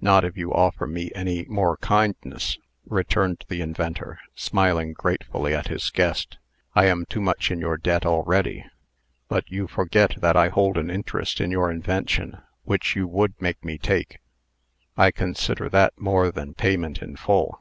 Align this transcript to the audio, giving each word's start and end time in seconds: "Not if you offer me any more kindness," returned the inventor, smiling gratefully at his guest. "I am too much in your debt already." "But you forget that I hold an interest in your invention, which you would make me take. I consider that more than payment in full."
"Not 0.00 0.24
if 0.24 0.36
you 0.36 0.52
offer 0.52 0.88
me 0.88 1.12
any 1.14 1.44
more 1.44 1.76
kindness," 1.76 2.58
returned 2.86 3.44
the 3.46 3.60
inventor, 3.60 4.18
smiling 4.34 4.92
gratefully 4.92 5.54
at 5.54 5.68
his 5.68 5.90
guest. 5.90 6.36
"I 6.74 6.86
am 6.86 7.04
too 7.08 7.20
much 7.20 7.52
in 7.52 7.60
your 7.60 7.76
debt 7.76 8.04
already." 8.04 8.66
"But 9.28 9.48
you 9.48 9.68
forget 9.68 10.16
that 10.20 10.34
I 10.36 10.48
hold 10.48 10.78
an 10.78 10.90
interest 10.90 11.40
in 11.40 11.52
your 11.52 11.70
invention, 11.70 12.38
which 12.64 12.96
you 12.96 13.06
would 13.06 13.40
make 13.40 13.64
me 13.64 13.78
take. 13.78 14.18
I 14.96 15.12
consider 15.12 15.68
that 15.68 15.92
more 15.96 16.32
than 16.32 16.54
payment 16.54 17.00
in 17.00 17.14
full." 17.14 17.60